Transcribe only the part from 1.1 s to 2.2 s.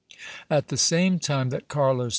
time that Carlos III.